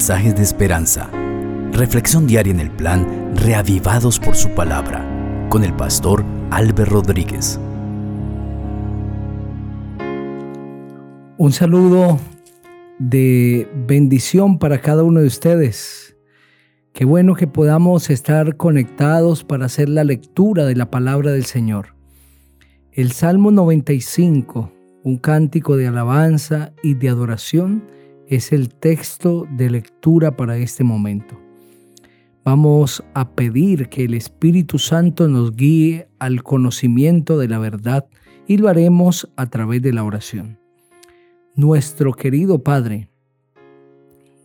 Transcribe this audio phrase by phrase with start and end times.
[0.00, 1.10] mensajes de esperanza.
[1.72, 5.06] Reflexión diaria en el plan Reavivados por su palabra
[5.50, 7.60] con el pastor Álvaro Rodríguez.
[11.36, 12.18] Un saludo
[12.98, 16.16] de bendición para cada uno de ustedes.
[16.94, 21.94] Qué bueno que podamos estar conectados para hacer la lectura de la palabra del Señor.
[22.92, 24.72] El Salmo 95,
[25.04, 27.99] un cántico de alabanza y de adoración,
[28.30, 31.36] es el texto de lectura para este momento.
[32.44, 38.06] Vamos a pedir que el Espíritu Santo nos guíe al conocimiento de la verdad
[38.46, 40.60] y lo haremos a través de la oración.
[41.56, 43.10] Nuestro querido Padre,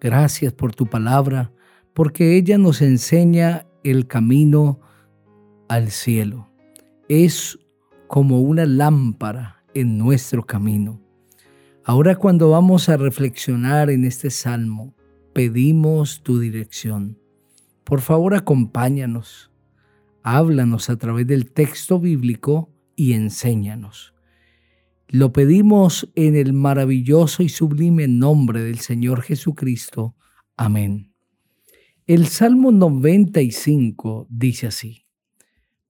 [0.00, 1.50] gracias por tu palabra,
[1.92, 4.78] porque ella nos enseña el camino
[5.68, 6.48] al cielo.
[7.08, 7.58] Es
[8.06, 11.00] como una lámpara en nuestro camino.
[11.84, 14.94] Ahora cuando vamos a reflexionar en este salmo,
[15.32, 17.18] pedimos tu dirección.
[17.82, 19.50] Por favor, acompáñanos,
[20.22, 24.14] háblanos a través del texto bíblico y enséñanos.
[25.08, 30.14] Lo pedimos en el maravilloso y sublime nombre del Señor Jesucristo.
[30.56, 31.12] Amén.
[32.06, 35.06] El Salmo 95 dice así,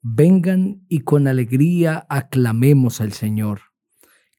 [0.00, 3.71] Vengan y con alegría aclamemos al Señor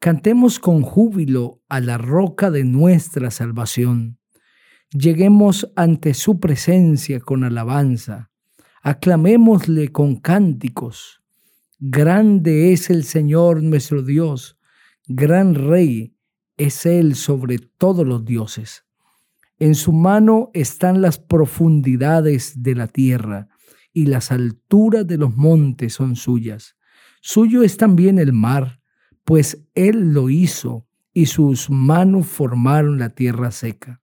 [0.04, 4.20] Cantemos con júbilo a la roca de nuestra salvación.
[4.92, 8.30] Lleguemos ante su presencia con alabanza.
[8.82, 11.22] Aclamémosle con cánticos.
[11.80, 14.58] Grande es el Señor nuestro Dios,
[15.08, 16.18] gran Rey
[16.58, 18.84] es Él sobre todos los dioses.
[19.58, 23.48] En su mano están las profundidades de la tierra
[23.94, 26.76] y las alturas de los montes son suyas.
[27.22, 28.83] Suyo es también el mar
[29.24, 34.02] pues Él lo hizo y sus manos formaron la tierra seca.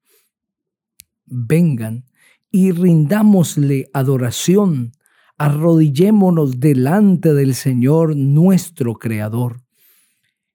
[1.26, 2.06] Vengan
[2.50, 4.92] y rindámosle adoración,
[5.38, 9.62] arrodillémonos delante del Señor nuestro Creador.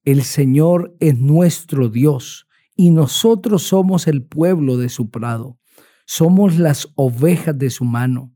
[0.03, 5.57] El Señor es nuestro Dios y nosotros somos el pueblo de su prado,
[6.05, 8.33] somos las ovejas de su mano.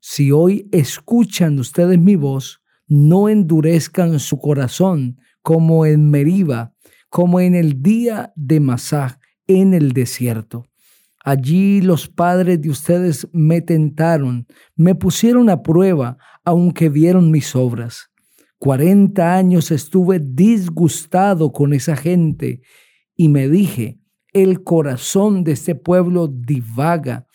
[0.00, 5.18] Si hoy escuchan ustedes mi voz, no endurezcan su corazón
[5.50, 6.76] como en Meriba,
[7.08, 9.18] como en el día de Masá,
[9.48, 10.68] en el desierto.
[11.24, 14.46] Allí los padres de ustedes me tentaron,
[14.76, 18.12] me pusieron a prueba, aunque vieron mis obras.
[18.60, 22.60] Cuarenta años estuve disgustado con esa gente
[23.16, 23.98] y me dije,
[24.32, 27.26] el corazón de este pueblo divaga,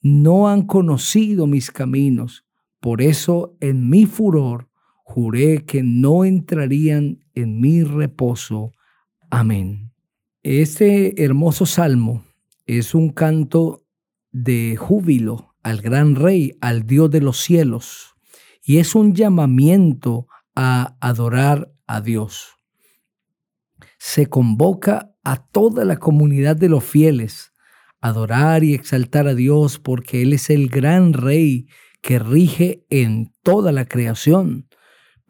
[0.00, 2.46] no han conocido mis caminos.
[2.80, 4.69] Por eso en mi furor
[5.10, 8.70] juré que no entrarían en mi reposo.
[9.28, 9.92] Amén.
[10.44, 12.24] Este hermoso salmo
[12.64, 13.84] es un canto
[14.30, 18.14] de júbilo al gran rey, al Dios de los cielos,
[18.62, 22.54] y es un llamamiento a adorar a Dios.
[23.98, 27.52] Se convoca a toda la comunidad de los fieles
[28.00, 31.66] a adorar y exaltar a Dios porque Él es el gran rey
[32.00, 34.69] que rige en toda la creación.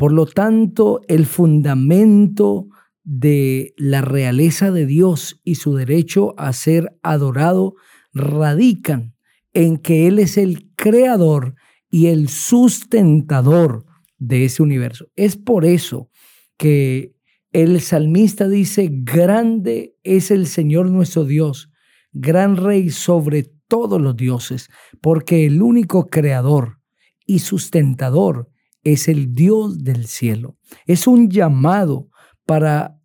[0.00, 2.68] Por lo tanto, el fundamento
[3.04, 7.74] de la realeza de Dios y su derecho a ser adorado
[8.14, 9.14] radican
[9.52, 11.54] en que Él es el creador
[11.90, 13.84] y el sustentador
[14.16, 15.08] de ese universo.
[15.16, 16.08] Es por eso
[16.56, 17.12] que
[17.52, 21.68] el salmista dice, grande es el Señor nuestro Dios,
[22.10, 24.70] gran rey sobre todos los dioses,
[25.02, 26.78] porque el único creador
[27.26, 28.49] y sustentador
[28.82, 30.56] es el Dios del cielo.
[30.86, 32.08] Es un llamado
[32.46, 32.98] para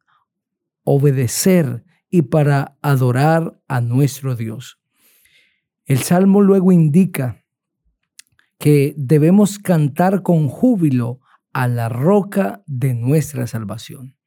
[0.84, 4.80] obedecer y para adorar a nuestro Dios.
[5.86, 7.44] El Salmo luego indica
[8.58, 11.20] que debemos cantar con júbilo
[11.54, 14.18] a la roca de nuestra salvación.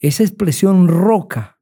[0.00, 1.58] Esa expresión roca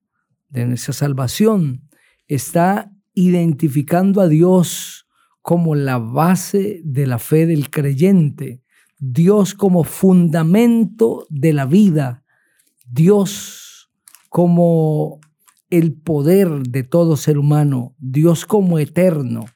[0.48, 1.88] de nuestra salvación
[2.26, 5.06] está identificando a Dios
[5.40, 8.61] como la base de la fe del creyente,
[9.04, 12.22] Dios como fundamento de la vida,
[12.88, 13.90] Dios
[14.28, 15.18] como
[15.70, 19.46] el poder de todo ser humano, Dios como eterno.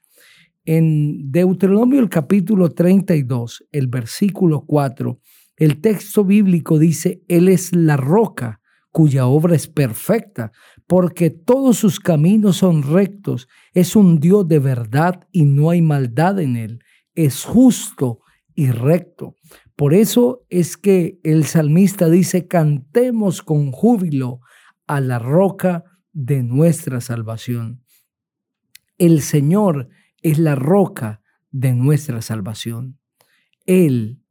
[0.64, 5.20] En Deuteronomio el capítulo 32, el versículo 4,
[5.58, 8.60] el texto bíblico dice, Él es la roca
[8.90, 10.50] cuya obra es perfecta,
[10.88, 16.40] porque todos sus caminos son rectos, es un Dios de verdad y no hay maldad
[16.40, 16.80] en Él,
[17.14, 18.22] es justo
[18.56, 19.36] y recto.
[19.76, 24.40] Por eso es que el salmista dice, cantemos con júbilo
[24.86, 27.84] a la roca de nuestra salvación.
[28.98, 29.90] El Señor
[30.22, 31.20] es la roca
[31.50, 32.98] de nuestra salvación.
[33.66, 34.22] Él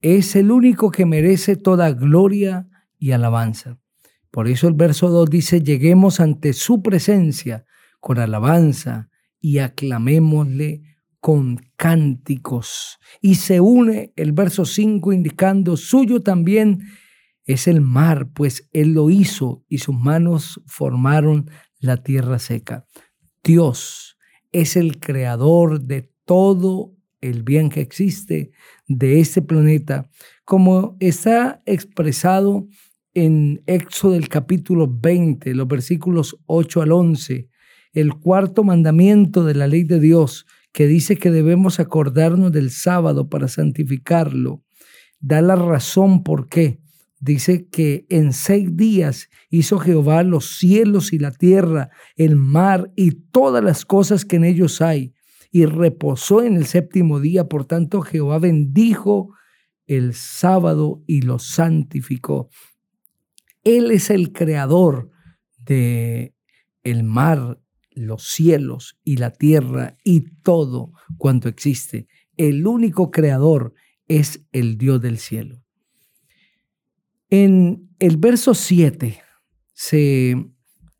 [0.00, 2.68] es el único que merece toda gloria
[2.98, 3.78] y alabanza.
[4.30, 7.66] Por eso el verso 2 dice, lleguemos ante su presencia
[7.98, 10.82] con alabanza y aclamémosle
[11.20, 12.98] con cánticos.
[13.20, 16.80] Y se une el verso 5 indicando, suyo también
[17.44, 22.86] es el mar, pues él lo hizo y sus manos formaron la tierra seca.
[23.44, 24.18] Dios
[24.52, 28.50] es el creador de todo el bien que existe
[28.88, 30.10] de este planeta,
[30.44, 32.68] como está expresado
[33.14, 37.48] en Éxodo capítulo 20, los versículos 8 al 11,
[37.92, 40.46] el cuarto mandamiento de la ley de Dios,
[40.76, 44.62] que dice que debemos acordarnos del sábado para santificarlo,
[45.20, 46.80] da la razón por qué.
[47.18, 53.12] Dice que en seis días hizo Jehová los cielos y la tierra, el mar y
[53.12, 55.14] todas las cosas que en ellos hay,
[55.50, 57.48] y reposó en el séptimo día.
[57.48, 59.34] Por tanto, Jehová bendijo
[59.86, 62.50] el sábado y lo santificó.
[63.64, 65.08] Él es el creador
[65.56, 66.34] de
[66.84, 67.62] el mar,
[67.96, 72.06] los cielos y la tierra y todo cuanto existe.
[72.36, 73.74] El único creador
[74.06, 75.64] es el Dios del cielo.
[77.30, 79.20] En el verso 7
[79.72, 80.36] se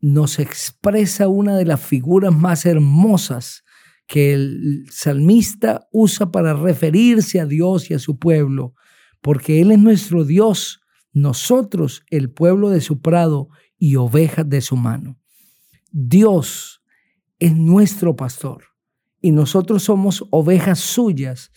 [0.01, 3.63] nos expresa una de las figuras más hermosas
[4.07, 8.73] que el salmista usa para referirse a Dios y a su pueblo,
[9.21, 10.81] porque Él es nuestro Dios,
[11.13, 15.19] nosotros el pueblo de su prado y ovejas de su mano.
[15.91, 16.76] Dios
[17.39, 18.63] es nuestro pastor
[19.21, 21.51] y nosotros somos ovejas suyas.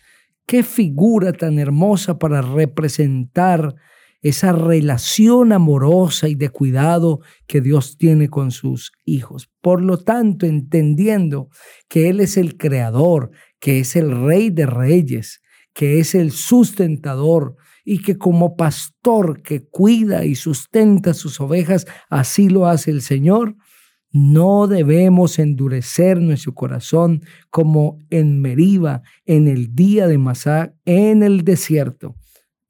[0.46, 3.74] Qué figura tan hermosa para representar
[4.22, 9.50] esa relación amorosa y de cuidado que Dios tiene con sus hijos.
[9.62, 11.48] Por lo tanto, entendiendo
[11.88, 15.40] que Él es el creador, que es el rey de reyes,
[15.72, 22.50] que es el sustentador y que como pastor que cuida y sustenta sus ovejas, así
[22.50, 23.56] lo hace el Señor,
[24.12, 31.44] no debemos endurecer nuestro corazón como en Meriba, en el día de Masá, en el
[31.44, 32.16] desierto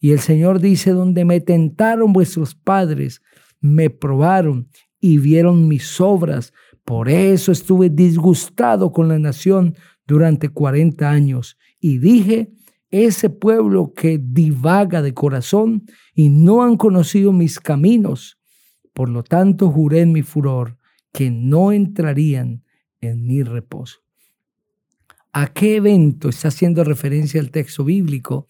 [0.00, 3.20] y el Señor dice, donde me tentaron vuestros padres,
[3.60, 6.54] me probaron y vieron mis obras.
[6.86, 9.76] Por eso estuve disgustado con la nación
[10.06, 11.58] durante 40 años.
[11.78, 12.50] Y dije,
[12.90, 15.84] ese pueblo que divaga de corazón
[16.14, 18.38] y no han conocido mis caminos.
[18.94, 20.78] Por lo tanto, juré en mi furor
[21.12, 22.64] que no entrarían
[23.00, 24.00] en mi reposo.
[25.32, 28.48] ¿A qué evento está haciendo referencia el texto bíblico?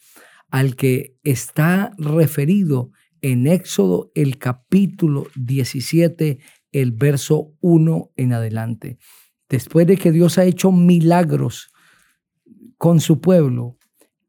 [0.51, 2.91] al que está referido
[3.23, 6.39] en Éxodo el capítulo 17,
[6.73, 8.99] el verso 1 en adelante.
[9.49, 11.73] Después de que Dios ha hecho milagros
[12.79, 13.79] con su pueblo,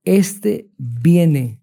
[0.04, 1.62] este viene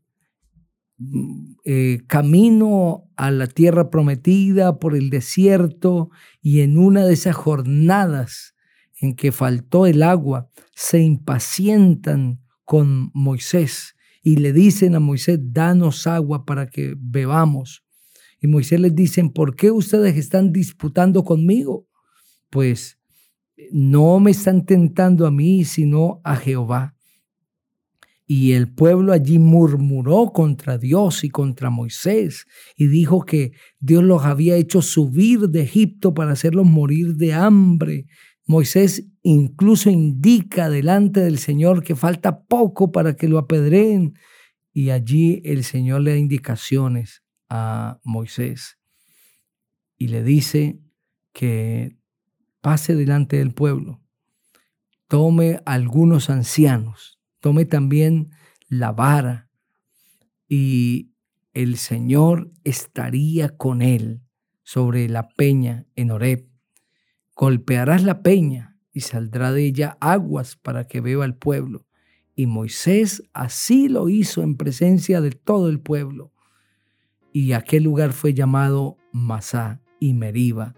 [1.64, 6.08] eh, camino a la tierra prometida por el desierto
[6.40, 8.54] y en una de esas jornadas
[9.00, 16.06] en que faltó el agua, se impacientan con Moisés y le dicen a Moisés, danos
[16.06, 17.84] agua para que bebamos.
[18.40, 21.88] Y Moisés les dice, ¿por qué ustedes están disputando conmigo?
[22.50, 23.00] Pues
[23.72, 26.94] no me están tentando a mí, sino a Jehová.
[28.30, 34.22] Y el pueblo allí murmuró contra Dios y contra Moisés y dijo que Dios los
[34.24, 38.06] había hecho subir de Egipto para hacerlos morir de hambre
[38.48, 44.14] Moisés incluso indica delante del Señor que falta poco para que lo apedreen.
[44.72, 48.78] Y allí el Señor le da indicaciones a Moisés
[49.98, 50.80] y le dice
[51.34, 51.98] que
[52.62, 54.00] pase delante del pueblo,
[55.08, 58.30] tome algunos ancianos, tome también
[58.68, 59.48] la vara
[60.48, 61.10] y
[61.54, 64.22] el Señor estaría con él
[64.62, 66.48] sobre la peña en Horeb
[67.38, 71.86] Golpearás la peña y saldrá de ella aguas para que beba el pueblo.
[72.34, 76.32] Y Moisés así lo hizo en presencia de todo el pueblo.
[77.32, 80.74] Y aquel lugar fue llamado Masá y Meriba,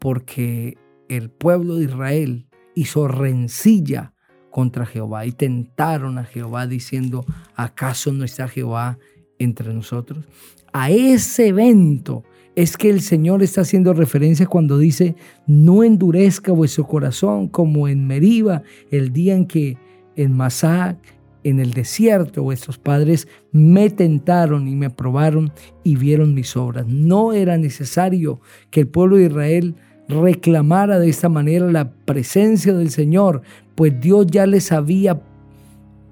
[0.00, 0.76] porque
[1.08, 4.11] el pueblo de Israel hizo rencilla
[4.52, 7.24] contra Jehová y tentaron a Jehová diciendo,
[7.56, 8.98] ¿acaso no está Jehová
[9.40, 10.24] entre nosotros?
[10.72, 12.22] A ese evento
[12.54, 15.16] es que el Señor está haciendo referencia cuando dice,
[15.46, 19.78] no endurezca vuestro corazón como en Meriba, el día en que
[20.16, 20.98] en Masá,
[21.44, 26.86] en el desierto, vuestros padres me tentaron y me probaron y vieron mis obras.
[26.86, 28.40] No era necesario
[28.70, 29.74] que el pueblo de Israel
[30.08, 33.42] reclamara de esta manera la presencia del Señor,
[33.74, 35.20] pues Dios ya les había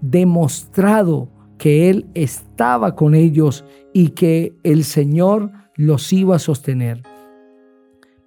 [0.00, 7.02] demostrado que Él estaba con ellos y que el Señor los iba a sostener.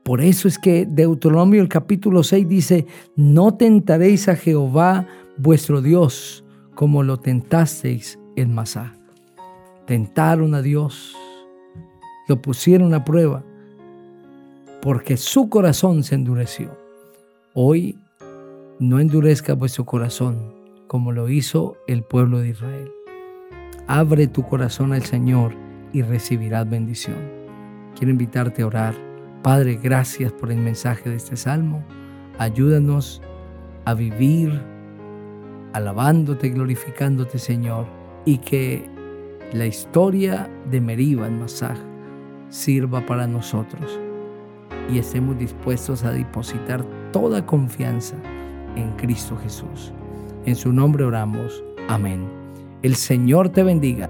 [0.03, 2.85] Por eso es que Deuteronomio el capítulo 6 dice,
[3.15, 6.43] no tentaréis a Jehová vuestro Dios
[6.75, 8.93] como lo tentasteis en Masá.
[9.87, 11.15] Tentaron a Dios,
[12.27, 13.43] lo pusieron a prueba,
[14.81, 16.77] porque su corazón se endureció.
[17.53, 17.97] Hoy
[18.83, 20.53] no endurezca vuestro corazón
[20.87, 22.91] como lo hizo el pueblo de Israel.
[23.87, 25.53] Abre tu corazón al Señor
[25.93, 27.15] y recibirás bendición.
[27.95, 28.93] Quiero invitarte a orar.
[29.41, 31.81] Padre, gracias por el mensaje de este salmo.
[32.37, 33.21] Ayúdanos
[33.85, 34.61] a vivir
[35.71, 37.87] alabándote, glorificándote, Señor,
[38.25, 38.89] y que
[39.53, 41.77] la historia de Meriba en Masaj
[42.49, 43.97] sirva para nosotros
[44.91, 48.17] y estemos dispuestos a depositar toda confianza
[48.75, 49.91] en Cristo Jesús.
[50.45, 51.63] En su nombre oramos.
[51.87, 52.27] Amén.
[52.81, 54.09] El Señor te bendiga.